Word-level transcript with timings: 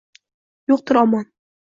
Yo’qdir 0.73 1.01
omon 1.05 1.33